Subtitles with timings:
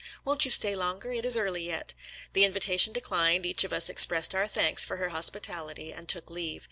[0.25, 1.11] Won't you stay longer?
[1.13, 1.93] It is early yet."
[2.33, 6.59] The invitation declined, each of us expressed our thanks for her hospitality and took leave.